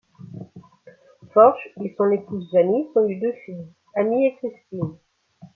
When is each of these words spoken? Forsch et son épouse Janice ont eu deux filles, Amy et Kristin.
Forsch 1.31 1.69
et 1.83 1.93
son 1.95 2.09
épouse 2.09 2.49
Janice 2.51 2.87
ont 2.95 3.07
eu 3.07 3.19
deux 3.19 3.33
filles, 3.45 3.67
Amy 3.93 4.25
et 4.25 4.35
Kristin. 4.37 4.97